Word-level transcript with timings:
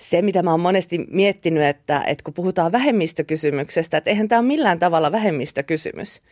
se, 0.00 0.22
mitä 0.22 0.42
mä 0.42 0.50
oon 0.50 0.60
monesti 0.60 0.98
miettinyt, 0.98 1.62
että, 1.62 2.02
että 2.06 2.24
kun 2.24 2.34
puhutaan 2.34 2.72
vähemmistökysymyksestä, 2.72 3.96
että 3.96 4.10
eihän 4.10 4.28
tämä 4.28 4.38
ole 4.38 4.46
millään 4.46 4.78
tavalla 4.78 5.12
vähemmistökysymys. 5.12 6.22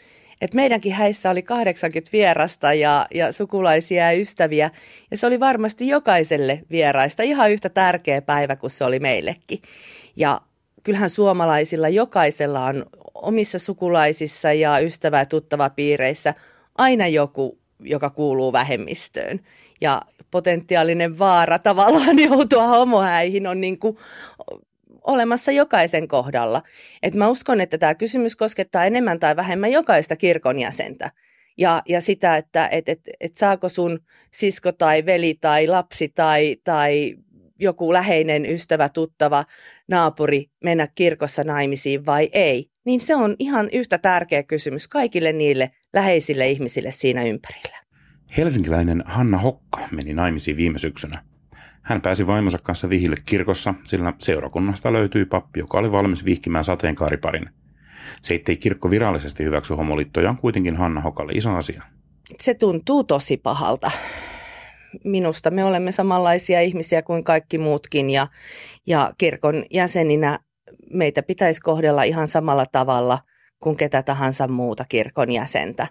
Että 0.41 0.57
meidänkin 0.57 0.93
häissä 0.93 1.31
oli 1.31 1.43
80 1.43 2.13
vierasta 2.13 2.75
ja, 2.75 3.07
ja 3.15 3.33
sukulaisia 3.33 4.13
ja 4.13 4.21
ystäviä, 4.21 4.71
ja 5.11 5.17
se 5.17 5.27
oli 5.27 5.41
varmasti 5.41 5.89
jokaiselle 5.89 6.63
vieraista 6.71 7.23
ihan 7.23 7.51
yhtä 7.51 7.69
tärkeä 7.69 8.23
päivä 8.23 8.57
kuin 8.57 8.71
se 8.71 8.85
oli 8.85 8.99
meillekin. 8.99 9.63
Ja 10.17 10.41
kyllähän 10.83 11.11
suomalaisilla 11.11 11.89
jokaisella 11.89 12.65
on 12.65 12.87
omissa 13.15 13.59
sukulaisissa 13.59 14.53
ja 14.53 14.79
ystävä- 14.79 15.19
ja 15.19 15.27
tuttava 15.27 15.71
piireissä 15.71 16.35
aina 16.75 17.07
joku, 17.07 17.59
joka 17.81 18.11
kuuluu 18.11 18.53
vähemmistöön. 18.53 19.41
Ja 19.81 20.03
potentiaalinen 20.31 21.19
vaara 21.19 21.59
tavallaan 21.59 22.19
joutua 22.29 22.67
homohäihin 22.67 23.47
on 23.47 23.61
niin 23.61 23.79
kuin 23.79 23.97
olemassa 25.07 25.53
jokaisen 25.53 26.09
kohdalla. 26.09 26.63
Et 27.03 27.15
mä 27.15 27.29
uskon, 27.29 27.61
että 27.61 27.79
tämä 27.79 27.95
kysymys 27.95 28.37
koskettaa 28.37 28.85
enemmän 28.85 29.21
tai 29.21 29.37
vähemmän 29.37 29.73
jokaista 29.73 30.17
kirkon 30.17 30.61
jäsentä. 30.61 31.11
Ja, 31.59 31.83
ja 31.89 32.01
sitä, 32.01 32.37
että 32.37 32.69
et, 32.73 32.89
et, 32.89 33.01
et 33.21 33.37
saako 33.37 33.69
sun 33.69 33.99
sisko 34.31 34.73
tai 34.73 35.07
veli 35.07 35.39
tai 35.41 35.67
lapsi 35.67 36.09
tai, 36.09 36.57
tai 36.65 37.15
joku 37.59 37.93
läheinen 37.93 38.47
ystävä, 38.47 38.89
tuttava, 38.89 39.45
naapuri 39.89 40.51
mennä 40.65 40.89
kirkossa 40.95 41.45
naimisiin 41.45 42.07
vai 42.07 42.29
ei, 42.33 42.71
niin 42.85 43.01
se 43.01 43.17
on 43.17 43.37
ihan 43.39 43.69
yhtä 43.73 43.99
tärkeä 43.99 44.43
kysymys 44.43 44.89
kaikille 44.89 45.33
niille 45.33 45.71
läheisille 45.93 46.51
ihmisille 46.51 46.91
siinä 46.91 47.25
ympärillä. 47.25 47.88
Helsinkiläinen 48.37 49.03
Hanna 49.07 49.39
Hokka 49.39 49.81
meni 49.91 50.15
naimisiin 50.15 50.57
viime 50.57 50.79
syksynä. 50.79 51.23
Hän 51.83 52.01
pääsi 52.01 52.27
vaimonsa 52.27 52.59
kanssa 52.63 52.89
vihille 52.89 53.17
kirkossa, 53.27 53.75
sillä 53.85 54.13
seurakunnasta 54.19 54.93
löytyi 54.93 55.25
pappi, 55.25 55.61
joka 55.61 55.79
oli 55.79 55.93
valmis 55.93 56.25
vihkimään 56.25 56.65
sateenkaariparin. 56.65 57.51
Se, 58.23 58.35
ettei 58.35 58.57
kirkko 58.57 58.91
virallisesti 58.91 59.45
hyväksy 59.45 59.75
homoliittoja, 59.75 60.31
on 60.31 60.39
kuitenkin 60.39 60.77
Hanna 60.77 61.01
Hokalle 61.01 61.33
iso 61.33 61.57
asia. 61.57 61.83
Se 62.41 62.55
tuntuu 62.55 63.05
tosi 63.05 63.37
pahalta. 63.37 63.91
Minusta 65.05 65.51
me 65.51 65.65
olemme 65.65 65.93
samanlaisia 65.93 66.61
ihmisiä 66.61 67.03
kuin 67.03 67.25
kaikki 67.25 67.59
muutkin 67.59 68.11
ja, 68.11 68.27
ja 68.87 69.13
kirkon 69.19 69.65
jäseninä 69.71 70.39
meitä 70.91 71.23
pitäisi 71.23 71.61
kohdella 71.61 72.03
ihan 72.03 72.29
samalla 72.29 72.67
tavalla 72.67 73.19
kuin 73.61 73.77
ketä 73.77 74.03
tahansa 74.03 74.49
muuta 74.49 74.85
kirkon 74.89 75.33
jäsentä. 75.33 75.87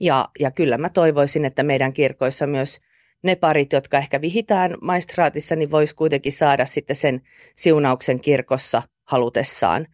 Ja, 0.00 0.28
ja 0.38 0.50
kyllä 0.50 0.78
mä 0.78 0.88
toivoisin, 0.88 1.44
että 1.44 1.62
meidän 1.62 1.92
kirkoissa 1.92 2.46
myös 2.46 2.80
ne 3.22 3.36
parit, 3.36 3.72
jotka 3.72 3.98
ehkä 3.98 4.20
vihitään 4.20 4.74
maistraatissa, 4.80 5.56
niin 5.56 5.70
voisi 5.70 5.94
kuitenkin 5.94 6.32
saada 6.32 6.66
sitten 6.66 6.96
sen 6.96 7.20
siunauksen 7.56 8.20
kirkossa 8.20 8.82
halutessaan. 9.04 9.86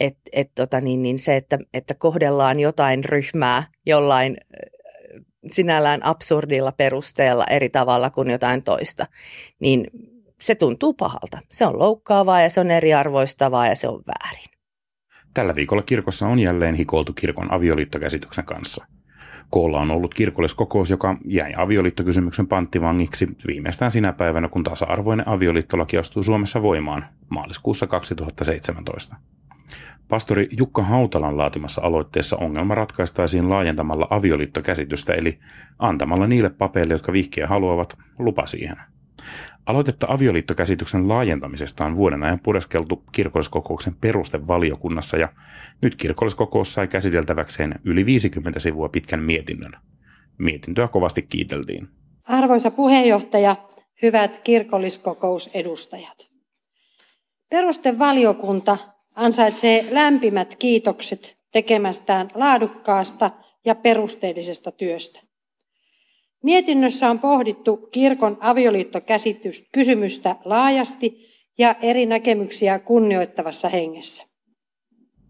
Et, 0.00 0.18
et 0.32 0.50
tota 0.54 0.80
niin, 0.80 1.02
niin 1.02 1.18
se, 1.18 1.36
että, 1.36 1.58
että 1.74 1.94
kohdellaan 1.94 2.60
jotain 2.60 3.04
ryhmää 3.04 3.64
jollain 3.86 4.36
sinällään 5.52 6.06
absurdilla 6.06 6.72
perusteella 6.72 7.44
eri 7.50 7.68
tavalla 7.68 8.10
kuin 8.10 8.30
jotain 8.30 8.62
toista, 8.62 9.06
niin 9.60 9.86
se 10.40 10.54
tuntuu 10.54 10.94
pahalta. 10.94 11.38
Se 11.50 11.66
on 11.66 11.78
loukkaavaa 11.78 12.40
ja 12.40 12.50
se 12.50 12.60
on 12.60 12.70
eriarvoistavaa 12.70 13.66
ja 13.66 13.74
se 13.74 13.88
on 13.88 14.02
väärin. 14.06 14.50
Tällä 15.34 15.54
viikolla 15.54 15.82
kirkossa 15.82 16.26
on 16.26 16.38
jälleen 16.38 16.74
hikoiltu 16.74 17.12
kirkon 17.12 17.52
avioliittokäsityksen 17.52 18.44
kanssa. 18.44 18.86
Koolla 19.54 19.80
on 19.80 19.90
ollut 19.90 20.14
kirkolliskokous, 20.14 20.90
joka 20.90 21.16
jäi 21.24 21.52
avioliittokysymyksen 21.56 22.46
panttivangiksi 22.46 23.28
viimeistään 23.46 23.90
sinä 23.90 24.12
päivänä, 24.12 24.48
kun 24.48 24.64
tasa-arvoinen 24.64 25.28
avioliittolaki 25.28 25.98
astuu 25.98 26.22
Suomessa 26.22 26.62
voimaan 26.62 27.04
maaliskuussa 27.28 27.86
2017. 27.86 29.16
Pastori 30.08 30.48
Jukka 30.58 30.82
Hautalan 30.82 31.36
laatimassa 31.36 31.82
aloitteessa 31.82 32.36
ongelma 32.36 32.74
ratkaistaisiin 32.74 33.50
laajentamalla 33.50 34.06
avioliittokäsitystä, 34.10 35.14
eli 35.14 35.38
antamalla 35.78 36.26
niille 36.26 36.50
papeille, 36.50 36.94
jotka 36.94 37.12
vihkiä 37.12 37.46
haluavat, 37.46 37.98
lupa 38.18 38.46
siihen. 38.46 38.76
Aloitetta 39.66 40.06
avioliittokäsityksen 40.10 41.08
laajentamisesta 41.08 41.86
on 41.86 41.96
vuoden 41.96 42.22
ajan 42.22 42.40
pureskeltu 42.40 43.04
kirkolliskokouksen 43.12 43.94
perustevaliokunnassa 44.00 45.16
ja 45.16 45.28
nyt 45.82 45.96
kirkolliskokous 45.96 46.74
sai 46.74 46.88
käsiteltäväkseen 46.88 47.80
yli 47.84 48.06
50 48.06 48.60
sivua 48.60 48.88
pitkän 48.88 49.22
mietinnön. 49.22 49.72
Mietintöä 50.38 50.88
kovasti 50.88 51.22
kiiteltiin. 51.22 51.88
Arvoisa 52.28 52.70
puheenjohtaja, 52.70 53.56
hyvät 54.02 54.40
kirkolliskokousedustajat. 54.44 56.30
Perustevaliokunta 57.50 58.78
ansaitsee 59.14 59.86
lämpimät 59.90 60.56
kiitokset 60.58 61.36
tekemästään 61.52 62.30
laadukkaasta 62.34 63.30
ja 63.64 63.74
perusteellisesta 63.74 64.72
työstä. 64.72 65.20
Mietinnössä 66.44 67.10
on 67.10 67.18
pohdittu 67.18 67.76
kirkon 67.76 68.36
avioliittokysymystä 68.40 70.36
laajasti 70.44 71.26
ja 71.58 71.74
eri 71.82 72.06
näkemyksiä 72.06 72.78
kunnioittavassa 72.78 73.68
hengessä. 73.68 74.24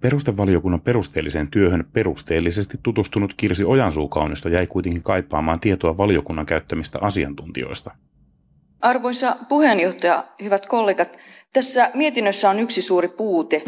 Perustevaliokunnan 0.00 0.80
perusteelliseen 0.80 1.50
työhön 1.50 1.84
perusteellisesti 1.92 2.78
tutustunut 2.82 3.34
Kirsi 3.36 3.64
Ojansuukaunisto 3.64 4.48
jäi 4.48 4.66
kuitenkin 4.66 5.02
kaipaamaan 5.02 5.60
tietoa 5.60 5.96
valiokunnan 5.96 6.46
käyttämistä 6.46 6.98
asiantuntijoista. 7.02 7.90
Arvoisa 8.80 9.36
puheenjohtaja, 9.48 10.24
hyvät 10.42 10.66
kollegat, 10.66 11.18
tässä 11.52 11.90
mietinnössä 11.94 12.50
on 12.50 12.60
yksi 12.60 12.82
suuri 12.82 13.08
puute. 13.08 13.62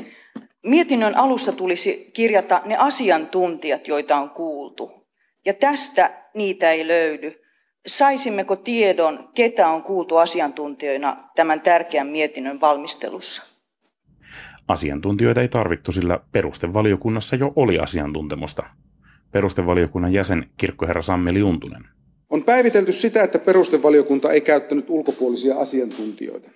Mietinnön 0.63 1.17
alussa 1.17 1.53
tulisi 1.53 2.11
kirjata 2.15 2.61
ne 2.65 2.77
asiantuntijat, 2.77 3.89
joita 3.89 4.17
on 4.17 4.31
kuultu. 4.31 5.06
Ja 5.47 5.55
tästä 5.55 6.11
niitä 6.35 6.71
ei 6.71 6.87
löydy. 6.87 7.33
Saisimmeko 7.87 8.57
tiedon, 8.57 9.29
ketä 9.35 9.69
on 9.69 9.83
kuultu 9.83 10.17
asiantuntijoina 10.17 11.17
tämän 11.37 11.61
tärkeän 11.61 12.07
mietinnön 12.07 12.61
valmistelussa? 12.61 13.57
Asiantuntijoita 14.69 15.41
ei 15.41 15.49
tarvittu, 15.49 15.93
sillä 15.93 16.21
perustevaliokunnassa 16.33 17.37
jo 17.37 17.53
oli 17.57 17.79
asiantuntemusta. 17.79 18.63
Perustevaliokunnan 19.33 20.13
jäsen 20.13 20.51
kirkkoherra 20.57 21.03
Sammeli 21.03 21.39
Juntunen. 21.39 21.85
On 22.31 22.45
päivitelty 22.45 22.93
sitä, 22.93 23.23
että 23.23 23.39
perustevaliokunta 23.39 24.33
ei 24.33 24.41
käyttänyt 24.41 24.91
ulkopuolisia 24.91 25.57
asiantuntijoita. 25.57 26.51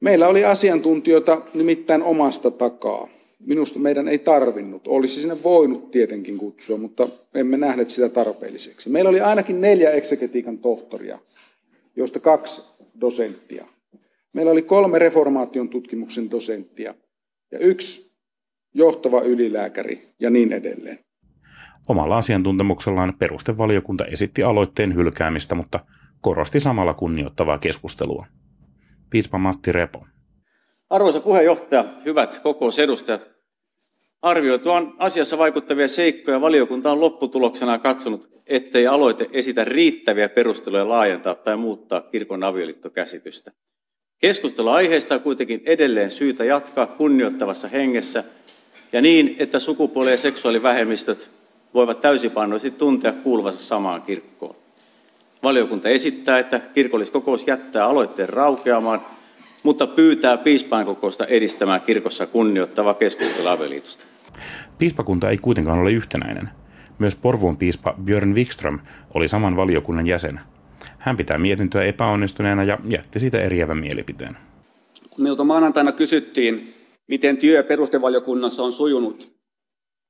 Meillä 0.00 0.28
oli 0.28 0.44
asiantuntijoita 0.44 1.42
nimittäin 1.54 2.02
omasta 2.02 2.50
takaa. 2.50 3.08
Minusta 3.46 3.78
meidän 3.78 4.08
ei 4.08 4.18
tarvinnut. 4.18 4.88
Olisi 4.88 5.20
sinne 5.20 5.42
voinut 5.42 5.90
tietenkin 5.90 6.38
kutsua, 6.38 6.78
mutta 6.78 7.08
emme 7.34 7.56
nähneet 7.56 7.88
sitä 7.88 8.08
tarpeelliseksi. 8.08 8.90
Meillä 8.90 9.10
oli 9.10 9.20
ainakin 9.20 9.60
neljä 9.60 9.90
eksegetiikan 9.90 10.58
tohtoria, 10.58 11.18
joista 11.96 12.20
kaksi 12.20 12.84
dosenttia. 13.00 13.66
Meillä 14.32 14.52
oli 14.52 14.62
kolme 14.62 14.98
reformaation 14.98 15.68
tutkimuksen 15.68 16.30
dosenttia 16.30 16.94
ja 17.52 17.58
yksi 17.58 18.12
johtava 18.74 19.20
ylilääkäri 19.20 20.08
ja 20.20 20.30
niin 20.30 20.52
edelleen. 20.52 20.98
Omalla 21.88 22.16
asiantuntemuksellaan 22.16 23.14
perustevaliokunta 23.18 24.04
esitti 24.04 24.42
aloitteen 24.42 24.94
hylkäämistä, 24.94 25.54
mutta 25.54 25.80
korosti 26.20 26.60
samalla 26.60 26.94
kunnioittavaa 26.94 27.58
keskustelua. 27.58 28.26
Piispa 29.10 29.38
Matti 29.38 29.72
Repo. 29.72 30.06
Arvoisa 30.90 31.20
puheenjohtaja, 31.20 31.84
hyvät 32.04 32.40
kokousedustajat. 32.42 33.28
Arvioitu 34.22 34.70
on 34.70 34.94
asiassa 34.98 35.38
vaikuttavia 35.38 35.88
seikkoja. 35.88 36.40
Valiokunta 36.40 36.92
on 36.92 37.00
lopputuloksena 37.00 37.78
katsonut, 37.78 38.28
ettei 38.46 38.86
aloite 38.86 39.28
esitä 39.32 39.64
riittäviä 39.64 40.28
perusteluja 40.28 40.88
laajentaa 40.88 41.34
tai 41.34 41.56
muuttaa 41.56 42.00
kirkon 42.00 42.44
avioliittokäsitystä. 42.44 43.52
Keskustelu 44.18 44.68
aiheesta 44.68 45.14
on 45.14 45.20
kuitenkin 45.20 45.62
edelleen 45.64 46.10
syytä 46.10 46.44
jatkaa 46.44 46.86
kunnioittavassa 46.86 47.68
hengessä 47.68 48.24
ja 48.92 49.00
niin, 49.00 49.36
että 49.38 49.58
sukupuoli- 49.58 50.10
ja 50.10 50.16
seksuaalivähemmistöt 50.16 51.30
voivat 51.74 52.00
täysipainoisesti 52.00 52.78
tuntea 52.78 53.12
kuuluvansa 53.12 53.60
samaan 53.60 54.02
kirkkoon. 54.02 54.56
Valiokunta 55.42 55.88
esittää, 55.88 56.38
että 56.38 56.60
kirkolliskokous 56.74 57.46
jättää 57.46 57.86
aloitteen 57.86 58.28
raukeamaan, 58.28 59.15
mutta 59.66 59.86
pyytää 59.86 60.36
piispainkokousta 60.36 61.26
edistämään 61.26 61.80
kirkossa 61.80 62.26
kunnioittavaa 62.26 62.94
keskustelua 62.94 63.52
avioliitosta. 63.52 64.04
Piispakunta 64.78 65.30
ei 65.30 65.38
kuitenkaan 65.38 65.78
ole 65.78 65.92
yhtenäinen. 65.92 66.48
Myös 66.98 67.16
Porvoon 67.16 67.56
piispa 67.56 67.94
Björn 68.04 68.34
Wikström 68.34 68.78
oli 69.14 69.28
saman 69.28 69.56
valiokunnan 69.56 70.06
jäsen. 70.06 70.40
Hän 70.98 71.16
pitää 71.16 71.38
mietintöä 71.38 71.84
epäonnistuneena 71.84 72.64
ja 72.64 72.78
jätti 72.88 73.20
siitä 73.20 73.38
eriävän 73.38 73.78
mielipiteen. 73.78 74.36
Kun 75.10 75.22
meiltä 75.22 75.44
maanantaina 75.44 75.92
kysyttiin, 75.92 76.74
miten 77.08 77.36
työ 77.36 77.62
perustevaliokunnassa 77.62 78.62
on 78.62 78.72
sujunut, 78.72 79.36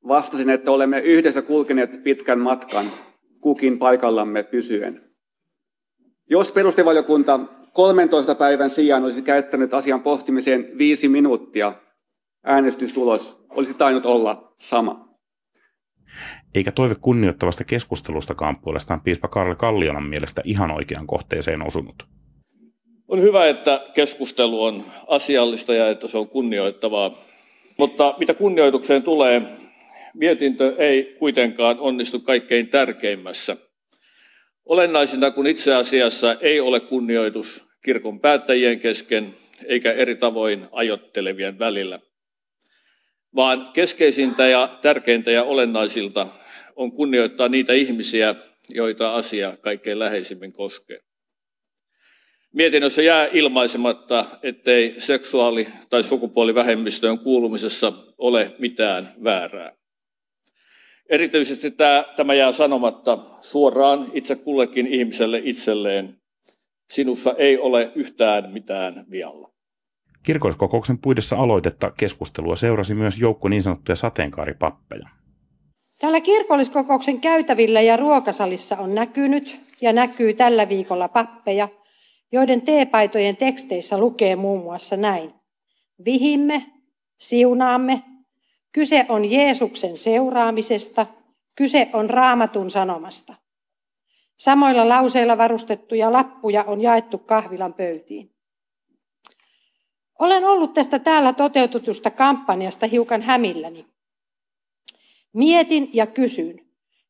vastasin, 0.09 0.51
että 0.51 0.71
olemme 0.71 1.01
yhdessä 1.01 1.43
kulkeneet 1.43 2.03
pitkän 2.05 2.39
matkan 2.39 2.87
kukin 3.41 3.79
paikallamme 3.79 4.43
pysyen. 4.43 5.03
Jos 6.31 6.53
perustevaliokunta 6.53 7.41
13 7.77 8.35
päivän 8.35 8.71
sijaan 8.71 9.05
olisi 9.05 9.23
käyttänyt 9.23 9.75
asian 9.75 10.03
pohtimiseen 10.03 10.79
viisi 10.79 11.09
minuuttia, 11.09 11.73
äänestystulos 12.45 13.47
olisi 13.51 13.75
tainnut 13.75 14.07
olla 14.07 14.55
sama. 14.59 15.09
Eikä 16.55 16.73
toive 16.73 16.95
kunnioittavasta 16.95 17.65
keskustelustakaan 17.65 18.57
puolestaan 18.57 19.01
piispa 19.01 19.29
Karle 19.29 19.55
Kallionan 19.55 20.03
mielestä 20.03 20.43
ihan 20.45 20.71
oikean 20.71 21.07
kohteeseen 21.07 21.67
osunut. 21.67 21.95
On 23.09 23.23
hyvä, 23.23 23.47
että 23.47 23.87
keskustelu 23.95 24.65
on 24.65 24.85
asiallista 25.07 25.75
ja 25.75 25.89
että 25.89 26.09
se 26.09 26.19
on 26.19 26.29
kunnioittavaa. 26.29 27.19
Mutta 27.79 28.15
mitä 28.19 28.35
kunnioitukseen 28.35 29.03
tulee, 29.03 29.43
mietintö 30.15 30.75
ei 30.79 31.17
kuitenkaan 31.19 31.77
onnistu 31.81 32.21
kaikkein 32.21 32.69
tärkeimmässä. 32.69 33.57
Olennaisinta 34.65 35.31
kun 35.31 35.47
itse 35.47 35.75
asiassa 35.75 36.37
ei 36.41 36.61
ole 36.61 36.81
kunnioitus 36.81 37.66
kirkon 37.87 38.21
päättäjien 38.21 38.81
kesken 38.81 39.35
eikä 39.65 39.93
eri 39.93 40.17
tavoin 40.17 40.69
ajottelevien 40.73 41.59
välillä, 41.59 42.01
vaan 43.37 43.71
keskeisintä 43.73 44.47
ja 44.47 44.79
tärkeintä 44.83 45.31
ja 45.31 45.45
olennaisilta 45.45 46.27
on 46.77 46.93
kunnioittaa 46.93 47.49
niitä 47.49 47.73
ihmisiä, 47.73 48.35
joita 48.69 49.15
asia 49.15 49.57
kaikkein 49.61 49.99
läheisimmin 49.99 50.53
koskee. 50.53 51.01
Mietinnössä 52.53 53.03
jää 53.03 53.29
ilmaisematta, 53.33 54.25
ettei 54.43 54.95
seksuaali- 54.99 55.69
tai 55.91 56.03
sukupuolivähemmistöön 56.03 57.19
kuulumisessa 57.19 57.93
ole 58.19 58.55
mitään 58.59 59.15
väärää. 59.25 59.73
Erityisesti 61.09 61.71
tämä, 62.17 62.35
jää 62.35 62.53
sanomatta 62.53 63.19
suoraan 63.41 64.07
itse 64.15 64.37
kullekin 64.37 64.87
ihmiselle 64.87 65.43
itselleen. 65.45 66.26
Sinussa 66.91 67.35
ei 67.39 67.59
ole 67.59 67.93
yhtään 67.95 68.53
mitään 68.53 69.05
vialla. 69.11 69.53
Kirkolliskokouksen 70.23 70.99
puidessa 70.99 71.37
aloitetta 71.37 71.91
keskustelua 71.91 72.57
seurasi 72.57 72.95
myös 72.95 73.19
joukko 73.19 73.49
niin 73.49 73.63
sanottuja 73.63 73.97
sateenkaaripappeja. 73.97 75.09
Täällä 75.99 76.21
kirkolliskokouksen 76.21 77.21
käytävillä 77.21 77.81
ja 77.81 77.97
ruokasalissa 77.97 78.77
on 78.77 78.95
näkynyt 78.95 79.61
ja 79.81 79.93
näkyy 79.93 80.35
tällä 80.35 80.69
viikolla 80.69 81.09
pappeja, 81.09 81.69
joiden 82.33 82.63
teepaitojen 82.63 83.37
teksteissä 83.37 83.99
lukee 83.99 84.37
muun 84.37 84.63
muassa 84.63 84.97
näin. 84.97 85.33
Vihimme, 86.05 86.67
siunaamme, 87.21 88.03
kyse 88.73 89.07
on 89.09 89.31
Jeesuksen 89.31 89.97
seuraamisesta, 89.97 91.07
kyse 91.55 91.89
on 91.93 92.11
raamatun 92.11 92.71
sanomasta. 92.71 93.35
Samoilla 94.37 94.89
lauseilla 94.89 95.39
varustettuja 95.39 96.13
lappuja 96.13 96.65
on 96.65 96.81
jaettu 96.81 97.19
kahvilan 97.19 97.75
pöytiin. 97.75 98.31
Olen 100.19 100.45
ollut 100.45 100.75
tästä 100.75 100.99
täällä 100.99 101.33
toteutetusta 101.33 102.11
kampanjasta 102.11 102.87
hiukan 102.87 103.23
hämilläni. 103.23 103.87
Mietin 105.33 105.91
ja 105.93 106.07
kysyn, 106.07 106.61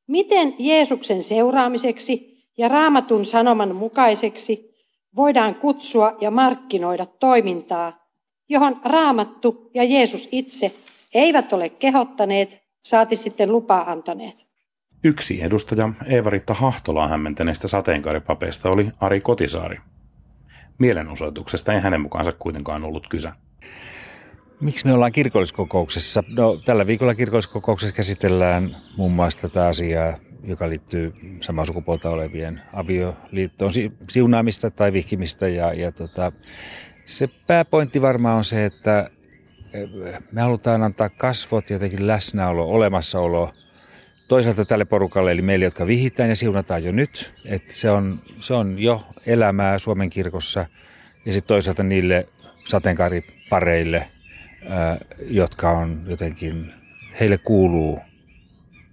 miten 0.06 0.55
Jeesuksen 0.58 1.23
seuraamiseksi 1.23 2.44
ja 2.58 2.69
raamatun 2.69 3.26
sanoman 3.26 3.75
mukaiseksi 3.75 4.75
voidaan 5.17 5.55
kutsua 5.55 6.17
ja 6.20 6.31
markkinoida 6.31 7.06
toimintaa, 7.06 8.06
johon 8.49 8.81
raamattu 8.84 9.70
ja 9.75 9.84
Jeesus 9.84 10.29
itse 10.32 10.72
eivät 11.14 11.52
ole 11.52 11.69
kehottaneet, 11.69 12.62
saati 12.82 13.17
sitten 13.17 13.52
lupaa 13.52 13.90
antaneet. 13.90 14.45
Yksi 15.06 15.43
edustaja 15.43 15.88
Eeva-Ritta 16.06 16.55
Hahtolaa 16.55 17.08
hämmentäneistä 17.08 17.69
sateenkaaripapeista 17.69 18.70
oli 18.70 18.91
Ari 19.00 19.20
Kotisaari. 19.20 19.79
Mielenosoituksesta 20.79 21.73
ei 21.73 21.81
hänen 21.81 22.00
mukaansa 22.00 22.32
kuitenkaan 22.32 22.85
ollut 22.85 23.08
kyse. 23.08 23.29
Miksi 24.61 24.87
me 24.87 24.93
ollaan 24.93 25.12
kirkolliskokouksessa? 25.12 26.23
No, 26.37 26.56
tällä 26.64 26.87
viikolla 26.87 27.14
kirkolliskokouksessa 27.14 27.97
käsitellään 27.97 28.76
muun 28.97 29.12
muassa 29.12 29.49
tätä 29.49 29.67
asiaa, 29.67 30.14
joka 30.44 30.69
liittyy 30.69 31.14
samaa 31.41 31.64
sukupuolta 31.64 32.11
olevien 32.11 32.61
avioliittoon 32.73 33.70
siunaamista 34.11 34.70
tai 34.70 34.93
vihkimistä. 34.93 35.49
Ja, 35.49 35.73
ja 35.73 35.93
tota, 35.93 36.32
se 37.06 37.29
pääpointti 37.47 38.03
varmaan 38.03 38.37
on 38.37 38.44
se, 38.44 38.64
että 38.64 39.11
me 40.32 40.43
halutaan 40.43 40.82
antaa 40.82 41.08
kasvot, 41.08 41.70
jotenkin 41.70 42.06
läsnäolo, 42.06 42.69
olemassaolo 42.69 43.50
toisaalta 44.28 44.64
tälle 44.64 44.84
porukalle, 44.84 45.32
eli 45.32 45.43
meille, 45.43 45.64
jotka 45.64 45.87
vihitään 45.87 46.28
ja 46.28 46.37
siunataan 46.37 46.84
jo 46.84 46.93
nyt. 46.93 47.34
Että 47.44 47.73
se, 47.73 47.90
on, 47.90 48.19
se 48.40 48.55
on 48.55 48.78
jo 48.78 49.06
elämää 49.26 49.78
Suomen 49.78 50.11
kirkossa. 50.11 50.67
Ja 51.26 51.32
sitten 51.32 51.49
toisaalta 51.49 51.82
niille 51.82 52.28
sateenkaaripareille, 52.64 54.08
jotka 55.31 55.70
on 55.70 56.05
jotenkin, 56.06 56.73
heille 57.20 57.38
kuuluu 57.38 58.00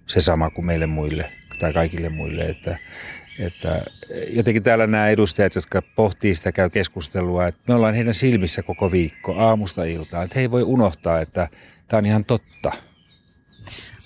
se 0.06 0.20
sama 0.20 0.50
kuin 0.50 0.64
meille 0.64 0.86
muille 0.86 1.32
tai 1.58 1.72
kaikille 1.72 2.08
muille. 2.08 2.44
Että, 2.44 2.78
että 3.38 3.82
jotenkin 4.28 4.62
täällä 4.62 4.86
nämä 4.86 5.08
edustajat, 5.08 5.54
jotka 5.54 5.82
pohtii 5.82 6.34
sitä, 6.34 6.52
käy 6.52 6.70
keskustelua, 6.70 7.46
että 7.46 7.60
me 7.68 7.74
ollaan 7.74 7.94
heidän 7.94 8.14
silmissä 8.14 8.62
koko 8.62 8.92
viikko 8.92 9.34
aamusta 9.38 9.84
iltaan. 9.84 10.24
Että 10.24 10.34
he 10.34 10.40
ei 10.40 10.50
voi 10.50 10.62
unohtaa, 10.62 11.20
että 11.20 11.48
tämä 11.88 11.98
on 11.98 12.06
ihan 12.06 12.24
totta. 12.24 12.72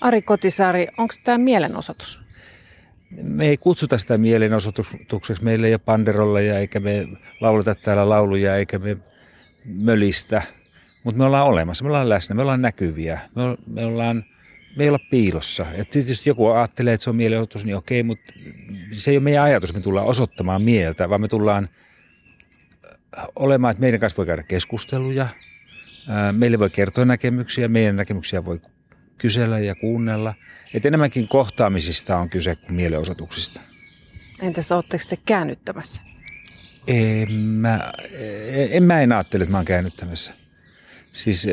Ari 0.01 0.21
Kotisaari, 0.21 0.87
onko 0.97 1.13
tämä 1.23 1.37
mielenosoitus? 1.37 2.21
Me 3.23 3.47
ei 3.47 3.57
kutsuta 3.57 3.97
sitä 3.97 4.17
mielenosoitukseksi. 4.17 5.43
Meillä 5.43 5.67
ei 5.67 5.73
ole 5.73 5.81
panderolleja, 5.85 6.59
eikä 6.59 6.79
me 6.79 7.07
lauleta 7.41 7.75
täällä 7.75 8.09
lauluja, 8.09 8.55
eikä 8.55 8.79
me 8.79 8.97
mölistä. 9.65 10.41
Mutta 11.03 11.17
me 11.17 11.25
ollaan 11.25 11.47
olemassa, 11.47 11.83
me 11.83 11.87
ollaan 11.87 12.09
läsnä, 12.09 12.35
me 12.35 12.41
ollaan 12.41 12.61
näkyviä, 12.61 13.19
me, 13.35 13.57
me 13.67 13.85
ollaan 13.85 14.25
me 14.75 14.83
ei 14.83 14.89
olla 14.89 14.99
piilossa. 15.11 15.65
Et 15.73 15.89
tietysti 15.89 16.29
joku 16.29 16.47
ajattelee, 16.47 16.93
että 16.93 17.03
se 17.03 17.09
on 17.09 17.15
mielenosoitus, 17.15 17.65
niin 17.65 17.75
okei, 17.75 18.03
mutta 18.03 18.33
se 18.93 19.11
ei 19.11 19.17
ole 19.17 19.23
meidän 19.23 19.43
ajatus, 19.43 19.73
me 19.73 19.79
tullaan 19.79 20.07
osoittamaan 20.07 20.61
mieltä, 20.61 21.09
vaan 21.09 21.21
me 21.21 21.27
tullaan 21.27 21.69
olemaan, 23.35 23.71
että 23.71 23.81
meidän 23.81 23.99
kanssa 23.99 24.17
voi 24.17 24.25
käydä 24.25 24.43
keskusteluja, 24.43 25.27
meille 26.31 26.59
voi 26.59 26.69
kertoa 26.69 27.05
näkemyksiä, 27.05 27.67
meidän 27.67 27.95
näkemyksiä 27.95 28.45
voi 28.45 28.61
kysellä 29.19 29.59
ja 29.59 29.75
kuunnella. 29.75 30.33
Että 30.73 30.87
enemmänkin 30.87 31.27
kohtaamisista 31.27 32.17
on 32.17 32.29
kyse 32.29 32.55
kuin 32.55 32.73
mielenosoituksista. 32.73 33.61
Entäs 34.41 34.71
oletteko 34.71 35.03
te 35.09 35.17
käännyttämässä? 35.25 36.01
En 36.87 37.31
mä, 37.31 37.93
en, 38.69 38.83
mä 38.83 39.01
en 39.01 39.11
ajattele, 39.11 39.43
että 39.43 39.51
mä 39.51 39.57
oon 39.57 39.65
käännyttämässä. 39.65 40.33
Siis 41.13 41.47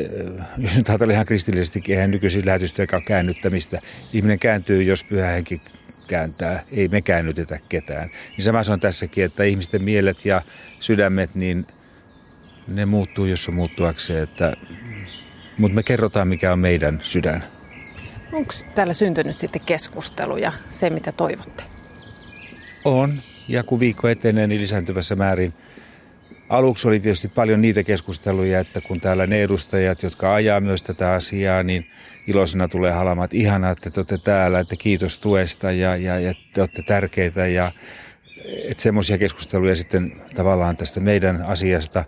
jos 0.59 0.77
nyt 0.77 0.89
ajatellaan 0.89 1.15
ihan 1.15 1.27
kristillisesti, 1.27 1.83
eihän 1.89 2.11
nykyisin 2.11 2.47
lähetystöjä 2.47 2.87
käännyttämistä. 3.07 3.81
Ihminen 4.13 4.39
kääntyy, 4.39 4.83
jos 4.83 5.05
pyhä 5.05 5.27
henki 5.27 5.61
kääntää. 6.07 6.63
Ei 6.73 6.89
me 6.89 7.01
käännytetä 7.01 7.59
ketään. 7.69 8.11
Niin 8.37 8.45
sama 8.45 8.63
se 8.63 8.73
on 8.73 8.81
tässäkin, 8.81 9.25
että 9.25 9.45
ihmisten 9.45 9.85
mielet 9.85 10.25
ja 10.25 10.43
sydämet, 10.81 11.35
niin 11.35 11.67
ne 12.69 12.87
muuttuu, 12.87 13.27
jos 13.27 13.49
on 13.49 13.55
muuttuakseen. 13.55 14.23
Että, 14.23 14.53
mutta 15.59 15.75
me 15.75 15.83
kerrotaan, 15.83 16.29
mikä 16.29 16.53
on 16.53 16.59
meidän 16.59 17.01
sydän. 17.03 17.45
Onko 18.37 18.53
täällä 18.75 18.93
syntynyt 18.93 19.37
sitten 19.37 19.63
keskustelu 19.67 20.37
ja 20.37 20.53
se, 20.71 20.91
mitä 20.91 21.13
toivotte? 21.13 21.63
On. 22.85 23.23
Ja 23.49 23.63
kun 23.63 23.81
viikko 23.81 24.09
etenee, 24.09 24.47
niin 24.47 24.61
lisääntyvässä 24.61 25.17
määrin– 25.17 25.55
Aluksi 26.49 26.89
oli 26.89 27.01
tietysti 27.01 27.29
paljon 27.29 27.61
niitä 27.61 27.83
keskusteluja, 27.83 28.61
että 28.61 28.81
kun 28.81 29.01
täällä 29.01 29.27
ne 29.27 29.43
edustajat, 29.43 30.03
jotka 30.03 30.35
ajaa 30.35 30.61
myös 30.61 30.83
tätä 30.83 31.13
asiaa, 31.13 31.63
niin 31.63 31.91
iloisena 32.27 32.69
tulee 32.69 32.93
halamaan, 32.93 33.25
että 33.25 33.37
ihanaa, 33.37 33.71
että 33.71 33.91
te 33.91 34.01
olette 34.01 34.19
täällä, 34.19 34.59
että 34.59 34.77
kiitos 34.77 35.19
tuesta 35.19 35.73
ja, 35.73 35.97
ja, 35.97 36.21
ja 36.21 36.35
te 36.53 36.61
olette 36.61 36.83
tärkeitä 36.83 37.47
ja 37.47 37.73
että 38.65 38.83
semmoisia 38.83 39.19
keskusteluja 39.19 39.77
sitten 39.77 40.23
tavallaan 40.35 40.77
tästä 40.77 41.01
meidän 41.01 41.43
asiasta. 41.43 42.05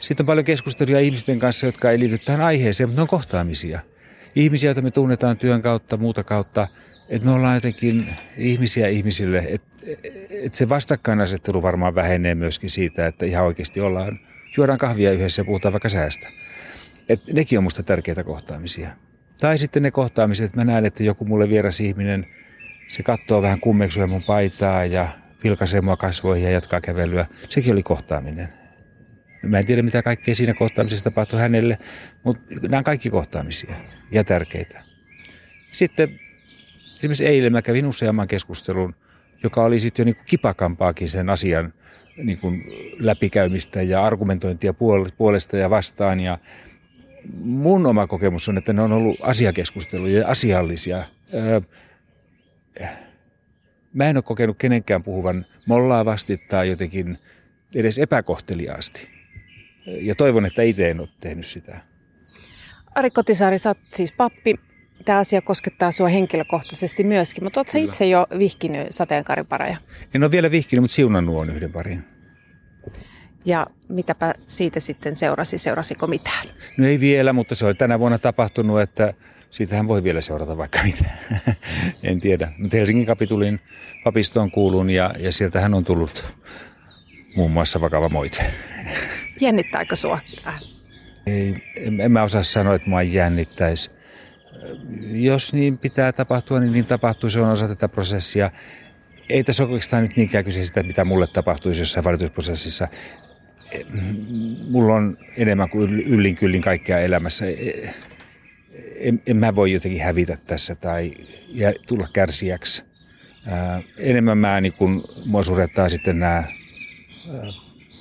Sitten 0.00 0.24
on 0.24 0.26
paljon 0.26 0.44
keskusteluja 0.44 1.00
ihmisten 1.00 1.38
kanssa, 1.38 1.66
jotka 1.66 1.90
ei 1.90 1.98
liity 1.98 2.18
tähän 2.18 2.40
aiheeseen, 2.40 2.88
mutta 2.88 2.98
ne 2.98 3.02
on 3.02 3.08
kohtaamisia. 3.08 3.80
Ihmisiä, 4.38 4.68
joita 4.68 4.82
me 4.82 4.90
tunnetaan 4.90 5.36
työn 5.36 5.62
kautta, 5.62 5.96
muuta 5.96 6.24
kautta, 6.24 6.68
että 7.08 7.28
me 7.28 7.32
ollaan 7.34 7.54
jotenkin 7.54 8.06
ihmisiä 8.36 8.88
ihmisille, 8.88 9.44
että 9.48 9.68
et 10.30 10.54
se 10.54 10.68
vastakkainasettelu 10.68 11.62
varmaan 11.62 11.94
vähenee 11.94 12.34
myöskin 12.34 12.70
siitä, 12.70 13.06
että 13.06 13.26
ihan 13.26 13.46
oikeasti 13.46 13.80
ollaan, 13.80 14.20
juodaan 14.56 14.78
kahvia 14.78 15.12
yhdessä 15.12 15.40
ja 15.40 15.44
puhutaan 15.44 15.72
vaikka 15.72 15.88
säästä. 15.88 16.28
Et 17.08 17.20
nekin 17.32 17.58
on 17.58 17.62
musta 17.62 17.82
tärkeitä 17.82 18.24
kohtaamisia. 18.24 18.90
Tai 19.40 19.58
sitten 19.58 19.82
ne 19.82 19.90
kohtaamiset, 19.90 20.46
että 20.46 20.56
mä 20.56 20.64
näen, 20.64 20.84
että 20.84 21.02
joku 21.02 21.24
mulle 21.24 21.48
vieras 21.48 21.80
ihminen, 21.80 22.26
se 22.88 23.02
katsoo 23.02 23.42
vähän 23.42 23.60
kummeksua 23.60 24.06
mun 24.06 24.22
paitaa 24.26 24.84
ja 24.84 25.08
vilkaisee 25.44 25.80
mua 25.80 25.96
kasvoihin 25.96 26.44
ja 26.44 26.50
jatkaa 26.50 26.80
kävelyä. 26.80 27.26
Sekin 27.48 27.72
oli 27.72 27.82
kohtaaminen. 27.82 28.57
Mä 29.42 29.58
en 29.58 29.66
tiedä, 29.66 29.82
mitä 29.82 30.02
kaikkea 30.02 30.34
siinä 30.34 30.54
kohtaamisessa 30.54 31.04
tapahtui 31.04 31.40
hänelle, 31.40 31.78
mutta 32.24 32.42
nämä 32.62 32.78
on 32.78 32.84
kaikki 32.84 33.10
kohtaamisia 33.10 33.74
ja 34.10 34.24
tärkeitä. 34.24 34.82
Sitten 35.72 36.20
esimerkiksi 36.96 37.26
eilen 37.26 37.52
mä 37.52 37.62
kävin 37.62 37.86
useamman 37.86 38.28
keskustelun 38.28 38.94
joka 39.42 39.64
oli 39.64 39.80
sitten 39.80 40.02
jo 40.02 40.04
niin 40.04 40.24
kipakampaakin 40.26 41.08
sen 41.08 41.30
asian 41.30 41.72
niin 42.16 42.38
kuin 42.38 42.64
läpikäymistä 42.98 43.82
ja 43.82 44.04
argumentointia 44.04 44.74
puolesta 45.18 45.56
ja 45.56 45.70
vastaan. 45.70 46.20
Ja 46.20 46.38
mun 47.40 47.86
oma 47.86 48.06
kokemus 48.06 48.48
on, 48.48 48.58
että 48.58 48.72
ne 48.72 48.82
on 48.82 48.92
ollut 48.92 49.18
asiakeskusteluja 49.22 50.18
ja 50.18 50.28
asiallisia. 50.28 51.02
Mä 53.92 54.04
en 54.04 54.16
ole 54.16 54.22
kokenut 54.22 54.58
kenenkään 54.58 55.02
puhuvan 55.02 55.46
mollaavasti 55.66 56.36
tai 56.36 56.68
jotenkin 56.68 57.18
edes 57.74 57.98
epäkohteliaasti. 57.98 59.17
Ja 60.00 60.14
toivon, 60.14 60.46
että 60.46 60.62
itse 60.62 60.90
en 60.90 61.00
ole 61.00 61.08
tehnyt 61.20 61.46
sitä. 61.46 61.80
Ari 62.94 63.10
Kotisaari, 63.10 63.58
sä 63.58 63.70
oot 63.70 63.78
siis 63.94 64.12
pappi. 64.12 64.54
Tämä 65.04 65.18
asia 65.18 65.42
koskettaa 65.42 65.92
sinua 65.92 66.08
henkilökohtaisesti 66.08 67.04
myöskin, 67.04 67.44
mutta 67.44 67.60
oletko 67.60 67.78
itse 67.78 68.06
jo 68.06 68.26
vihkinyt 68.38 68.86
sateenkaaripareja? 68.90 69.76
En 70.14 70.22
ole 70.22 70.30
vielä 70.30 70.50
vihkinyt, 70.50 70.82
mutta 70.82 70.94
siunannut 70.94 71.36
on 71.36 71.50
yhden 71.50 71.72
parin. 71.72 72.04
Ja 73.44 73.66
mitäpä 73.88 74.34
siitä 74.46 74.80
sitten 74.80 75.16
seurasi? 75.16 75.58
Seurasiko 75.58 76.06
mitään? 76.06 76.48
No 76.76 76.86
ei 76.86 77.00
vielä, 77.00 77.32
mutta 77.32 77.54
se 77.54 77.66
on 77.66 77.76
tänä 77.76 77.98
vuonna 77.98 78.18
tapahtunut, 78.18 78.80
että 78.80 79.14
siitähän 79.50 79.88
voi 79.88 80.02
vielä 80.02 80.20
seurata 80.20 80.56
vaikka 80.56 80.78
mitä. 80.84 81.04
en 82.02 82.20
tiedä. 82.20 82.52
Mutta 82.58 82.76
Helsingin 82.76 83.06
kapitulin 83.06 83.60
papistoon 84.04 84.50
kuulun 84.50 84.90
ja, 84.90 85.14
ja 85.18 85.32
sieltähän 85.32 85.74
on 85.74 85.84
tullut 85.84 86.34
muun 87.36 87.50
muassa 87.50 87.80
vakava 87.80 88.08
moite. 88.08 88.44
Jännittääkö 89.40 89.96
sua? 89.96 90.20
Ei, 91.26 91.54
en, 91.76 92.12
mä 92.12 92.22
osaa 92.22 92.42
sanoa, 92.42 92.74
että 92.74 92.90
mua 92.90 93.02
jännittäisi. 93.02 93.90
Jos 95.10 95.52
niin 95.52 95.78
pitää 95.78 96.12
tapahtua, 96.12 96.60
niin 96.60 96.72
niin 96.72 96.86
tapahtuu. 96.86 97.30
Se 97.30 97.40
on 97.40 97.50
osa 97.50 97.68
tätä 97.68 97.88
prosessia. 97.88 98.50
Ei 99.28 99.44
tässä 99.44 99.64
oikeastaan 99.64 100.02
nyt 100.02 100.16
niinkään 100.16 100.44
kyse 100.44 100.64
sitä, 100.64 100.82
mitä 100.82 101.04
mulle 101.04 101.26
tapahtuisi 101.26 101.80
jossain 101.80 102.04
valitusprosessissa. 102.04 102.88
Mulla 104.70 104.94
on 104.94 105.18
enemmän 105.36 105.68
kuin 105.68 106.00
yllin 106.00 106.36
kyllin 106.36 106.62
kaikkea 106.62 106.98
elämässä. 106.98 107.44
En, 108.96 109.22
en 109.26 109.36
mä 109.36 109.54
voi 109.54 109.72
jotenkin 109.72 110.02
hävitä 110.02 110.38
tässä 110.46 110.74
tai 110.74 111.12
ja 111.48 111.72
tulla 111.88 112.08
kärsijäksi. 112.12 112.82
Ää, 113.46 113.82
enemmän 113.96 114.38
mä 114.38 114.60
niin 114.60 114.72
kun, 114.72 115.04
mua 115.26 115.42
surettaa 115.42 115.88
sitten 115.88 116.18
nämä 116.18 116.44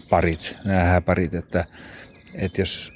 parit, 0.09 0.55
nämä 0.65 0.83
hääparit, 0.83 1.33
että, 1.33 1.65
että 2.35 2.61
jos 2.61 2.93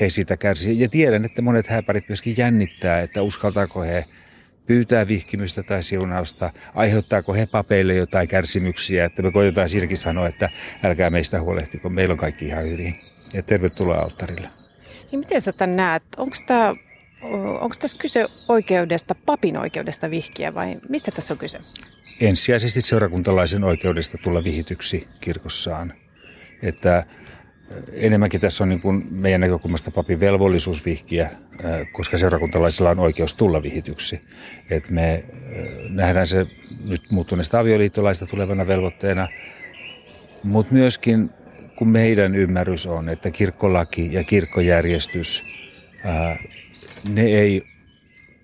he 0.00 0.10
siitä 0.10 0.36
kärsivät. 0.36 0.78
Ja 0.78 0.88
tiedän, 0.88 1.24
että 1.24 1.42
monet 1.42 1.66
hääparit 1.66 2.08
myöskin 2.08 2.34
jännittää, 2.36 3.00
että 3.00 3.22
uskaltaako 3.22 3.82
he 3.82 4.04
pyytää 4.66 5.08
vihkimystä 5.08 5.62
tai 5.62 5.82
siunausta, 5.82 6.50
aiheuttaako 6.74 7.34
he 7.34 7.46
papeille 7.46 7.94
jotain 7.94 8.28
kärsimyksiä, 8.28 9.04
että 9.04 9.22
me 9.22 9.32
koitetaan 9.32 9.68
siinäkin 9.68 9.96
sanoa, 9.96 10.28
että 10.28 10.50
älkää 10.82 11.10
meistä 11.10 11.40
huolehtiko, 11.40 11.88
meillä 11.88 12.12
on 12.12 12.18
kaikki 12.18 12.46
ihan 12.46 12.64
hyvin. 12.64 12.96
Ja 13.32 13.42
tervetuloa 13.42 13.98
alttarille. 13.98 14.48
Niin 15.12 15.18
miten 15.18 15.40
sä 15.40 15.52
tämän 15.52 15.76
näet? 15.76 16.02
Onko 16.16 16.36
tämä 16.46 16.74
Onko 17.60 17.74
tässä 17.80 17.98
kyse 17.98 18.26
oikeudesta, 18.48 19.14
papin 19.26 19.56
oikeudesta 19.56 20.10
vihkiä 20.10 20.54
vai 20.54 20.76
mistä 20.88 21.10
tässä 21.10 21.34
on 21.34 21.38
kyse? 21.38 21.60
Ensisijaisesti 22.20 22.80
seurakuntalaisen 22.80 23.64
oikeudesta 23.64 24.18
tulla 24.18 24.44
vihityksi 24.44 25.08
kirkossaan. 25.20 25.92
Että 26.62 27.06
enemmänkin 27.92 28.40
tässä 28.40 28.64
on 28.64 28.68
niin 28.68 28.80
kuin 28.80 29.06
meidän 29.10 29.40
näkökulmasta 29.40 29.90
papin 29.90 30.20
velvollisuus 30.20 30.84
vihkiä, 30.84 31.30
koska 31.92 32.18
seurakuntalaisilla 32.18 32.90
on 32.90 32.98
oikeus 32.98 33.34
tulla 33.34 33.62
vihityksi. 33.62 34.20
Et 34.70 34.90
me 34.90 35.24
nähdään 35.88 36.26
se 36.26 36.46
nyt 36.84 37.10
muuttuneesta 37.10 37.58
avioliittolaista 37.58 38.26
tulevana 38.26 38.66
velvoitteena, 38.66 39.28
mutta 40.42 40.74
myöskin 40.74 41.30
kun 41.76 41.88
meidän 41.88 42.34
ymmärrys 42.34 42.86
on, 42.86 43.08
että 43.08 43.30
kirkkolaki 43.30 44.12
ja 44.12 44.24
kirkkojärjestys, 44.24 45.44
ne 47.08 47.22
ei 47.22 47.62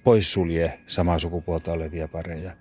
poissulje 0.04 0.78
samaa 0.86 1.18
sukupuolta 1.18 1.72
olevia 1.72 2.08
pareja. 2.08 2.52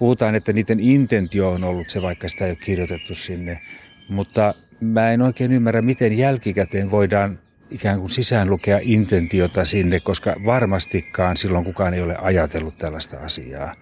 Puhutaan, 0.00 0.34
että 0.34 0.52
niiden 0.52 0.80
intentio 0.80 1.50
on 1.50 1.64
ollut 1.64 1.88
se, 1.88 2.02
vaikka 2.02 2.28
sitä 2.28 2.44
ei 2.44 2.50
ole 2.50 2.58
kirjoitettu 2.64 3.14
sinne, 3.14 3.60
mutta 4.08 4.54
mä 4.80 5.10
en 5.10 5.22
oikein 5.22 5.52
ymmärrä, 5.52 5.82
miten 5.82 6.18
jälkikäteen 6.18 6.90
voidaan 6.90 7.38
ikään 7.70 8.00
kuin 8.00 8.10
sisään 8.10 8.50
lukea 8.50 8.78
intentiota 8.82 9.64
sinne, 9.64 10.00
koska 10.00 10.36
varmastikaan 10.44 11.36
silloin 11.36 11.64
kukaan 11.64 11.94
ei 11.94 12.02
ole 12.02 12.16
ajatellut 12.16 12.78
tällaista 12.78 13.18
asiaa. 13.18 13.74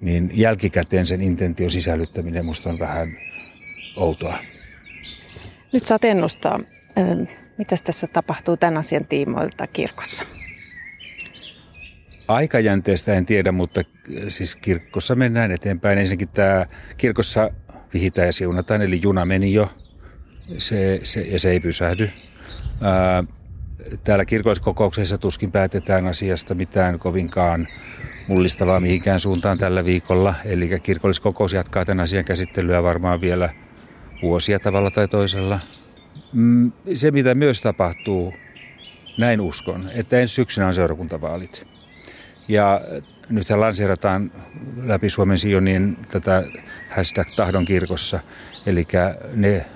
Niin 0.00 0.30
jälkikäteen 0.34 1.06
sen 1.06 1.22
intention 1.22 1.70
sisällyttäminen 1.70 2.44
musta 2.44 2.70
on 2.70 2.78
vähän 2.78 3.08
outoa. 3.96 4.38
Nyt 5.72 5.84
saat 5.84 6.04
ennustaa, 6.04 6.60
mitä 7.58 7.76
tässä 7.84 8.06
tapahtuu 8.06 8.56
tämän 8.56 8.76
asian 8.76 9.06
tiimoilta 9.06 9.66
kirkossa. 9.66 10.24
Aikajänteestä 12.34 13.14
en 13.14 13.26
tiedä, 13.26 13.52
mutta 13.52 13.82
siis 14.28 14.56
kirkossa 14.56 15.14
mennään 15.14 15.52
eteenpäin. 15.52 15.98
Ensinnäkin 15.98 16.28
tämä 16.28 16.66
kirkossa 16.96 17.50
vihitään 17.94 18.26
ja 18.26 18.32
siunataan, 18.32 18.82
eli 18.82 19.00
juna 19.02 19.24
meni 19.24 19.52
jo 19.52 19.70
se, 20.58 21.00
se, 21.02 21.20
ja 21.20 21.38
se 21.38 21.50
ei 21.50 21.60
pysähdy. 21.60 22.10
Ää, 22.80 23.24
täällä 24.04 24.24
kirkolliskokouksessa 24.24 25.18
tuskin 25.18 25.52
päätetään 25.52 26.06
asiasta 26.06 26.54
mitään 26.54 26.98
kovinkaan 26.98 27.68
mullistavaa 28.28 28.80
mihinkään 28.80 29.20
suuntaan 29.20 29.58
tällä 29.58 29.84
viikolla. 29.84 30.34
Eli 30.44 30.80
kirkolliskokous 30.82 31.52
jatkaa 31.52 31.84
tämän 31.84 32.04
asian 32.04 32.24
käsittelyä 32.24 32.82
varmaan 32.82 33.20
vielä 33.20 33.50
vuosia 34.22 34.60
tavalla 34.60 34.90
tai 34.90 35.08
toisella. 35.08 35.60
Mm, 36.32 36.72
se, 36.94 37.10
mitä 37.10 37.34
myös 37.34 37.60
tapahtuu, 37.60 38.34
näin 39.18 39.40
uskon, 39.40 39.90
että 39.94 40.20
ensi 40.20 40.34
syksynä 40.34 40.66
on 40.66 40.74
seurakuntavaalit. 40.74 41.66
Ja 42.48 42.80
nythän 43.28 43.60
lanseerataan 43.60 44.32
läpi 44.84 45.10
Suomen 45.10 45.38
Sionin 45.38 45.96
tätä 46.08 46.42
hashtag 46.88 47.28
tahdon 47.36 47.64
kirkossa. 47.64 48.20
Eli 48.66 48.86
ne 49.34 49.66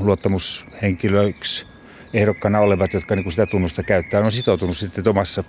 luottamushenkilöiksi 0.00 1.66
ehdokkana 2.14 2.58
olevat, 2.58 2.94
jotka 2.94 3.16
niin 3.16 3.30
sitä 3.30 3.46
tunnusta 3.46 3.82
käyttää, 3.82 4.20
on 4.20 4.32
sitoutunut 4.32 4.76
sitten 4.76 5.08
omassa 5.08 5.44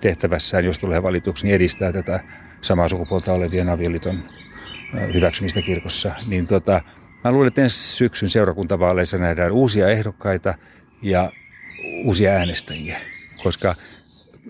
tehtävässään, 0.00 0.64
jos 0.64 0.78
tulee 0.78 1.02
valituksi, 1.02 1.46
niin 1.46 1.54
edistää 1.54 1.92
tätä 1.92 2.20
samaa 2.62 2.88
sukupuolta 2.88 3.32
olevien 3.32 3.68
avioliiton 3.68 4.22
hyväksymistä 5.14 5.62
kirkossa. 5.62 6.10
Niin 6.26 6.46
tota, 6.46 6.80
mä 7.24 7.32
luulen, 7.32 7.48
että 7.48 7.62
ensi 7.62 7.78
syksyn 7.78 8.28
seurakuntavaaleissa 8.28 9.18
nähdään 9.18 9.52
uusia 9.52 9.88
ehdokkaita 9.88 10.54
ja 11.02 11.32
uusia 12.04 12.30
äänestäjiä, 12.30 12.98
koska 13.42 13.74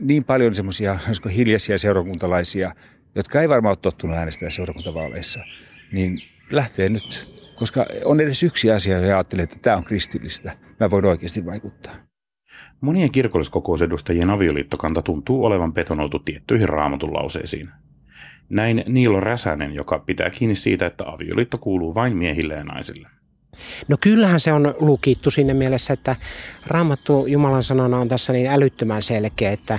niin 0.01 0.25
paljon 0.25 0.55
semmoisia 0.55 0.99
hiljaisia 1.37 1.79
seurakuntalaisia, 1.79 2.75
jotka 3.15 3.41
ei 3.41 3.49
varmaan 3.49 3.71
ole 3.71 3.79
tottunut 3.83 4.17
äänestää 4.17 4.51
seurakuntavaaleissa, 4.51 5.41
niin 5.93 6.19
lähtee 6.51 6.89
nyt 6.89 7.37
koska 7.57 7.87
on 8.05 8.21
edes 8.21 8.43
yksi 8.43 8.71
asia, 8.71 9.01
ja 9.01 9.17
ajattelee, 9.17 9.43
että 9.43 9.57
tämä 9.63 9.77
on 9.77 9.85
kristillistä. 9.85 10.57
Mä 10.81 10.91
voin 10.91 11.05
oikeasti 11.05 11.47
vaikuttaa. 11.47 11.95
Monien 12.81 13.13
kirkolliskokousedustajien 13.13 14.31
avioliittokanta 14.31 15.03
tuntuu 15.03 15.45
olevan 15.45 15.73
betonoitu 15.73 16.19
tiettyihin 16.19 16.69
raamatun 16.69 17.15
lauseisiin. 17.15 17.69
Näin 18.49 18.85
Niilo 18.87 19.21
Räsänen, 19.21 19.75
joka 19.75 19.99
pitää 19.99 20.31
kiinni 20.31 20.55
siitä, 20.55 20.87
että 20.87 21.05
avioliitto 21.07 21.59
kuuluu 21.59 21.95
vain 21.95 22.17
miehille 22.17 22.55
ja 22.55 22.65
naisille. 22.65 23.09
No 23.89 23.97
kyllähän 24.01 24.41
se 24.41 24.53
on 24.53 24.75
lukittu 24.79 25.31
sinne 25.31 25.55
mielessä, 25.55 25.93
että 25.93 26.17
Raamattu 26.67 27.27
Jumalan 27.27 27.65
sanana 27.65 27.99
on 27.99 28.09
tässä 28.09 28.33
niin 28.33 28.51
älyttömän 28.51 29.03
selkeä, 29.03 29.53
että, 29.53 29.79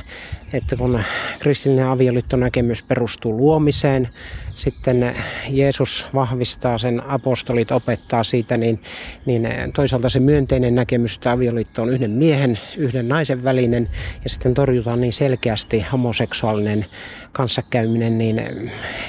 että 0.53 0.75
kun 0.75 1.03
kristillinen 1.39 1.87
avioliittonäkemys 1.87 2.83
perustuu 2.83 3.37
luomiseen, 3.37 4.09
sitten 4.57 5.15
Jeesus 5.49 6.07
vahvistaa 6.13 6.77
sen, 6.77 7.03
apostolit 7.07 7.71
opettaa 7.71 8.23
siitä, 8.23 8.57
niin, 8.57 8.81
niin 9.25 9.47
toisaalta 9.75 10.09
se 10.09 10.19
myönteinen 10.19 10.75
näkemys, 10.75 11.15
että 11.15 11.31
avioliitto 11.31 11.81
on 11.81 11.89
yhden 11.89 12.11
miehen, 12.11 12.59
yhden 12.77 13.07
naisen 13.07 13.43
välinen, 13.43 13.87
ja 14.23 14.29
sitten 14.29 14.53
torjutaan 14.53 15.01
niin 15.01 15.13
selkeästi 15.13 15.85
homoseksuaalinen 15.91 16.85
kanssakäyminen, 17.31 18.17
niin 18.17 18.41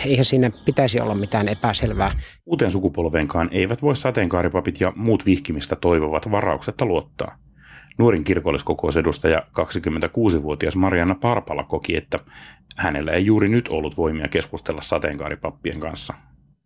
eihän 0.07 0.25
siinä 0.25 0.51
pitäisi 0.65 1.01
olla 1.01 1.15
mitään 1.15 1.49
epäselvää. 1.49 2.11
Uuteen 2.47 2.71
sukupolveenkaan 2.71 3.49
eivät 3.53 3.83
voi 3.83 3.97
sateenkaaripapit 3.97 4.81
ja 4.81 4.93
muut 4.97 5.27
vihkimistä 5.27 5.77
toivovat 5.77 6.31
varauksetta 6.31 6.85
luottaa. 6.85 7.48
Nuorin 7.99 8.25
kirkolliskokousedustaja 8.25 9.43
26-vuotias 9.61 10.77
Mariana 10.77 11.15
Parpala 11.15 11.65
koki, 11.65 11.97
että 11.97 12.19
hänellä 12.77 13.13
ei 13.13 13.27
juuri 13.27 13.49
nyt 13.49 13.69
ollut 13.69 13.97
voimia 13.97 14.29
keskustella 14.29 14.83
sateenkaaripappien 14.83 15.81
kanssa. 15.81 16.15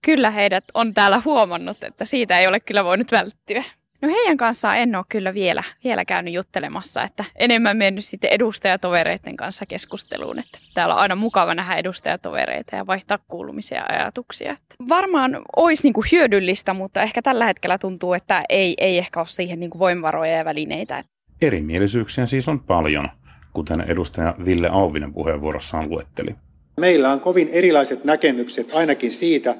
Kyllä 0.04 0.30
heidät 0.30 0.64
on 0.74 0.94
täällä 0.94 1.22
huomannut, 1.24 1.84
että 1.84 2.04
siitä 2.04 2.38
ei 2.38 2.46
ole 2.46 2.60
kyllä 2.60 2.84
voinut 2.84 3.12
välttyä. 3.12 3.64
No 4.02 4.08
heidän 4.08 4.36
kanssaan 4.36 4.78
en 4.78 4.96
ole 4.96 5.04
kyllä 5.08 5.34
vielä, 5.34 5.62
vielä 5.84 6.04
käynyt 6.04 6.34
juttelemassa, 6.34 7.02
että 7.02 7.24
enemmän 7.36 7.76
mennyt 7.76 8.04
sitten 8.04 8.30
edustajatovereiden 8.30 9.36
kanssa 9.36 9.66
keskusteluun. 9.66 10.38
Että 10.38 10.58
täällä 10.74 10.94
on 10.94 11.00
aina 11.00 11.16
mukava 11.16 11.54
nähdä 11.54 11.74
edustajatovereita 11.74 12.76
ja 12.76 12.86
vaihtaa 12.86 13.18
kuulumisia 13.28 13.78
ja 13.78 13.86
ajatuksia. 13.88 14.52
Että 14.52 14.74
varmaan 14.88 15.42
olisi 15.56 15.82
niin 15.82 15.92
kuin 15.92 16.06
hyödyllistä, 16.12 16.74
mutta 16.74 17.02
ehkä 17.02 17.22
tällä 17.22 17.44
hetkellä 17.46 17.78
tuntuu, 17.78 18.14
että 18.14 18.42
ei, 18.48 18.74
ei 18.78 18.98
ehkä 18.98 19.20
ole 19.20 19.26
siihen 19.26 19.60
niin 19.60 19.70
kuin 19.70 19.80
voimavaroja 19.80 20.36
ja 20.36 20.44
välineitä. 20.44 21.04
Erimielisyyksiä 21.42 22.26
siis 22.26 22.49
on 22.49 22.61
paljon, 22.61 23.08
kuten 23.52 23.80
edustaja 23.80 24.34
Ville 24.44 24.68
Auvinen 24.68 25.12
puheenvuorossaan 25.12 25.90
luetteli. 25.90 26.34
Meillä 26.80 27.12
on 27.12 27.20
kovin 27.20 27.49
erilaiset 27.49 28.04
näkemykset 28.04 28.75
ainakin 28.75 29.11
siitä, 29.11 29.54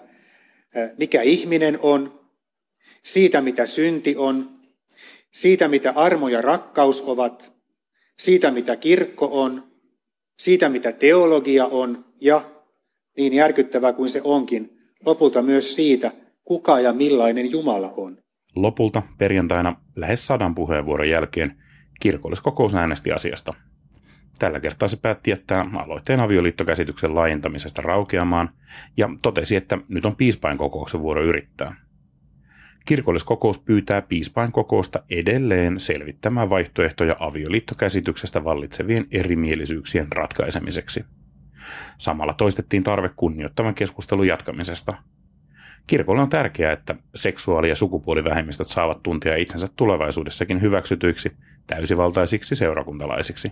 mikä 0.99 1.23
ihminen 1.23 1.79
on, 1.83 2.21
siitä 3.03 3.41
mitä 3.41 3.67
synti 3.67 4.17
on, 4.17 4.49
siitä 5.33 5.69
mitä 5.69 5.93
armo 5.97 6.29
ja 6.29 6.43
rakkaus 6.43 7.03
ovat, 7.07 7.53
siitä 8.19 8.51
mitä 8.51 8.77
kirkko 8.77 9.29
on, 9.43 9.73
siitä 10.39 10.69
mitä 10.69 10.93
teologia 10.93 11.67
on 11.67 12.05
ja, 12.21 12.43
niin 13.17 13.33
järkyttävä 13.33 13.93
kuin 13.93 14.09
se 14.09 14.21
onkin, 14.25 14.71
lopulta 15.07 15.43
myös 15.43 15.75
siitä, 15.75 16.13
kuka 16.45 16.81
ja 16.81 16.93
millainen 16.93 17.51
Jumala 17.51 17.93
on. 17.97 18.19
Lopulta 18.57 19.03
perjantaina 19.19 19.77
lähes 19.97 20.27
sadan 20.27 20.55
puheenvuoron 20.55 21.09
jälkeen 21.09 21.63
kirkolliskokous 22.03 22.75
äänesti 22.75 23.13
asiasta. 23.13 23.55
Tällä 24.39 24.61
kertaa 24.61 24.89
se 24.89 24.97
päätti 24.97 25.31
jättää 25.31 25.67
aloitteen 25.77 26.21
avioliittokäsityksen 26.21 27.15
laajentamisesta 27.15 27.83
raukeamaan 27.83 28.51
ja 28.97 29.09
totesi, 29.23 29.57
että 29.57 29.79
nyt 29.89 30.05
on 30.05 30.17
piispain 30.17 30.59
kokouksen 30.59 31.01
vuoro 31.01 31.23
yrittää. 31.23 31.75
Kirkolliskokous 32.85 33.59
pyytää 33.59 34.03
piispain 34.03 34.53
kokousta 34.53 35.03
edelleen 35.11 35.81
selvittämään 35.81 36.51
vaihtoehtoja 36.51 37.17
avioliittokäsityksestä 37.19 38.45
vallitsevien 38.45 39.07
erimielisyyksien 39.11 40.13
ratkaisemiseksi. 40.13 41.05
Samalla 41.99 42.35
toistettiin 42.35 42.83
tarve 42.83 43.11
kunnioittavan 43.17 43.75
keskustelun 43.75 44.27
jatkamisesta. 44.27 44.95
Kirkolle 45.87 46.23
on 46.23 46.31
tärkeää, 46.31 46.73
että 46.73 46.95
seksuaali- 47.15 47.69
ja 47.69 47.77
sukupuolivähemmistöt 47.77 48.69
saavat 48.69 49.03
tuntia 49.03 49.37
itsensä 49.37 49.67
tulevaisuudessakin 49.77 50.61
hyväksytyiksi 50.61 51.33
täysivaltaisiksi 51.67 52.55
seurakuntalaisiksi. 52.55 53.51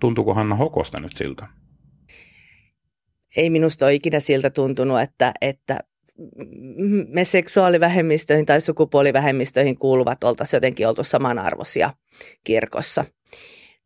Tuntuuko 0.00 0.34
Hanna 0.34 0.56
Hokosta 0.56 1.00
nyt 1.00 1.16
siltä? 1.16 1.46
Ei 3.36 3.50
minusta 3.50 3.86
ole 3.86 3.94
ikinä 3.94 4.20
siltä 4.20 4.50
tuntunut, 4.50 5.00
että, 5.00 5.32
että 5.40 5.78
me 7.08 7.24
seksuaalivähemmistöihin 7.24 8.46
tai 8.46 8.60
sukupuolivähemmistöihin 8.60 9.78
kuuluvat 9.78 10.24
oltaisiin 10.24 10.56
jotenkin 10.56 10.88
oltu 10.88 11.04
samanarvoisia 11.04 11.90
kirkossa. 12.44 13.04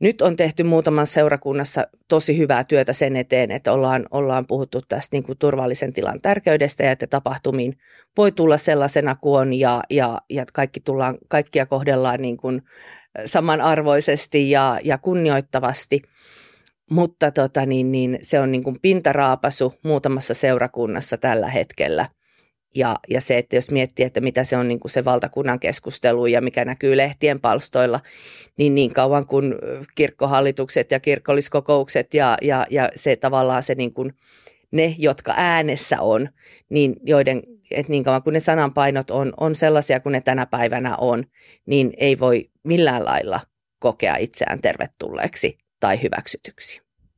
Nyt 0.03 0.23
on 0.23 0.37
tehty 0.37 0.63
muutaman 0.63 1.07
seurakunnassa 1.07 1.87
tosi 2.09 2.39
hyvää 2.39 2.65
työtä 2.65 2.93
sen 2.93 3.17
eteen, 3.17 3.51
että 3.51 3.73
ollaan, 3.73 4.07
ollaan 4.11 4.47
puhuttu 4.47 4.81
tästä 4.89 5.17
niin 5.17 5.23
kuin 5.23 5.39
turvallisen 5.39 5.93
tilan 5.93 6.21
tärkeydestä 6.21 6.83
ja 6.83 6.91
että 6.91 7.07
tapahtumiin 7.07 7.79
voi 8.17 8.33
tulla 8.33 8.59
sellaisena 8.59 9.15
kuin 9.15 9.41
on 9.41 9.55
ja, 9.55 9.83
ja, 9.91 10.21
ja 10.31 10.45
kaikki 10.53 10.81
tullaan, 10.81 11.19
kaikkia 11.29 11.67
kohdellaan 11.67 12.23
niin 12.23 12.37
kuin 12.37 12.63
samanarvoisesti 13.25 14.51
ja, 14.51 14.79
ja 14.85 14.99
kunnioittavasti. 14.99 16.03
Mutta 16.91 17.31
tota, 17.31 17.67
niin, 17.67 17.93
niin, 17.93 18.19
se 18.23 18.41
on 18.41 18.53
niin 18.53 18.63
kuin 18.63 18.79
pintaraapasu 18.83 19.75
muutamassa 19.85 20.35
seurakunnassa 20.35 21.19
tällä 21.19 21.49
hetkellä– 21.49 22.09
ja, 22.75 22.97
ja 23.09 23.21
se, 23.21 23.39
että 23.39 23.57
jos 23.57 23.71
miettii, 23.71 24.07
että 24.07 24.21
mitä 24.21 24.45
se 24.45 24.57
on 24.57 24.69
niin 24.69 24.81
kuin 24.81 24.93
se 24.93 25.05
valtakunnan 25.05 25.61
keskustelu 25.61 26.27
ja 26.27 26.41
mikä 26.41 26.65
näkyy 26.65 26.97
lehtien 26.97 27.41
palstoilla, 27.41 28.01
niin 28.59 28.75
niin 28.75 28.95
kauan 28.95 29.27
kuin 29.27 29.55
kirkkohallitukset 29.95 30.91
ja 30.91 31.01
kirkolliskokoukset 31.01 32.15
ja, 32.15 32.37
ja, 32.43 32.67
ja 32.71 32.89
se 32.97 33.17
tavallaan 33.17 33.63
se 33.63 33.75
niin 33.75 33.93
kuin 33.93 34.13
ne, 34.71 34.95
jotka 34.99 35.35
äänessä 35.37 36.01
on, 36.01 36.29
niin 36.69 36.97
joiden, 37.03 37.43
että 37.71 37.91
niin 37.93 38.05
kauan 38.05 38.23
kuin 38.23 38.35
ne 38.35 38.41
sananpainot 38.41 39.11
on, 39.11 39.33
on 39.41 39.55
sellaisia 39.55 40.01
kuin 40.01 40.13
ne 40.13 40.21
tänä 40.21 40.47
päivänä 40.47 40.97
on, 40.97 41.25
niin 41.67 41.93
ei 41.97 42.19
voi 42.19 42.51
millään 42.65 43.05
lailla 43.05 43.41
kokea 43.79 44.17
itseään 44.17 44.61
tervetulleeksi 44.61 45.59
tai 45.81 46.03
hyväksytyksi. 46.03 46.83